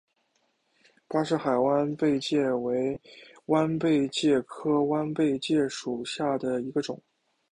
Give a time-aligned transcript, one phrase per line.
[1.07, 2.99] 巴士海弯贝介为
[3.45, 6.99] 弯贝介科弯贝介属下的一个种。